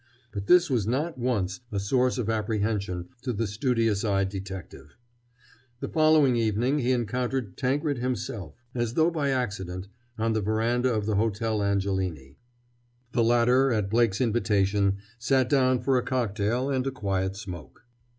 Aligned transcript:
But 0.31 0.47
this 0.47 0.67
was 0.67 0.87
not 0.87 1.19
once 1.19 1.59
a 1.71 1.79
source 1.79 2.17
of 2.17 2.27
apprehension 2.27 3.09
to 3.21 3.31
the 3.31 3.45
studious 3.45 4.03
eyed 4.03 4.29
detective. 4.29 4.97
The 5.79 5.89
following 5.89 6.35
evening 6.35 6.79
he 6.79 6.89
encountered 6.91 7.55
Tankred 7.55 7.99
himself, 7.99 8.55
as 8.73 8.95
though 8.95 9.11
by 9.11 9.29
accident, 9.29 9.89
on 10.17 10.33
the 10.33 10.41
veranda 10.41 10.91
of 10.91 11.05
the 11.05 11.17
Hotel 11.17 11.59
Angelini. 11.61 12.37
The 13.11 13.23
latter, 13.23 13.71
at 13.71 13.91
Blake's 13.91 14.21
invitation, 14.21 14.97
sat 15.19 15.47
down 15.47 15.79
for 15.81 15.99
a 15.99 16.03
cocktail 16.03 16.71
and 16.71 16.87
a 16.87 16.91
quiet 16.91 17.35
smoke. 17.35 17.85